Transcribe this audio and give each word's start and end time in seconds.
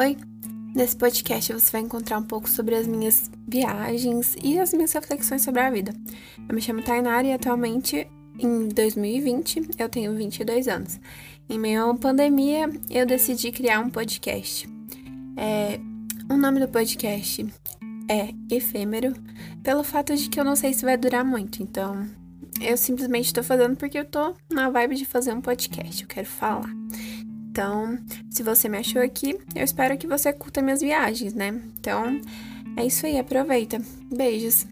Oi! 0.00 0.16
Nesse 0.74 0.96
podcast 0.96 1.52
você 1.52 1.70
vai 1.70 1.82
encontrar 1.82 2.16
um 2.16 2.22
pouco 2.22 2.48
sobre 2.48 2.74
as 2.74 2.86
minhas 2.86 3.30
viagens 3.46 4.34
e 4.42 4.58
as 4.58 4.72
minhas 4.72 4.90
reflexões 4.90 5.42
sobre 5.42 5.60
a 5.60 5.70
vida. 5.70 5.92
Eu 6.48 6.54
me 6.54 6.62
chamo 6.62 6.82
Tainara 6.82 7.26
e 7.26 7.32
atualmente, 7.32 8.08
em 8.38 8.68
2020, 8.68 9.68
eu 9.78 9.88
tenho 9.90 10.16
22 10.16 10.66
anos. 10.66 10.98
Em 11.46 11.58
meio 11.58 11.82
a 11.82 11.84
uma 11.84 11.98
pandemia, 11.98 12.70
eu 12.88 13.04
decidi 13.04 13.52
criar 13.52 13.80
um 13.80 13.90
podcast. 13.90 14.66
É, 15.36 15.78
o 16.32 16.38
nome 16.38 16.58
do 16.58 16.68
podcast 16.68 17.46
é 18.08 18.32
Efêmero, 18.50 19.12
pelo 19.62 19.84
fato 19.84 20.16
de 20.16 20.30
que 20.30 20.40
eu 20.40 20.44
não 20.44 20.56
sei 20.56 20.72
se 20.72 20.86
vai 20.86 20.96
durar 20.96 21.22
muito, 21.22 21.62
então 21.62 22.08
eu 22.62 22.78
simplesmente 22.78 23.26
estou 23.26 23.44
fazendo 23.44 23.76
porque 23.76 23.98
eu 23.98 24.06
tô 24.06 24.34
na 24.50 24.70
vibe 24.70 24.94
de 24.94 25.04
fazer 25.04 25.34
um 25.34 25.42
podcast, 25.42 26.00
eu 26.00 26.08
quero 26.08 26.26
falar. 26.26 26.70
Então, 27.52 27.98
se 28.30 28.42
você 28.42 28.66
me 28.66 28.78
achou 28.78 29.02
aqui, 29.02 29.38
eu 29.54 29.62
espero 29.62 29.98
que 29.98 30.06
você 30.06 30.32
curta 30.32 30.62
minhas 30.62 30.80
viagens, 30.80 31.34
né? 31.34 31.60
Então, 31.78 32.18
é 32.78 32.86
isso 32.86 33.04
aí, 33.04 33.18
aproveita. 33.18 33.78
Beijos! 34.10 34.66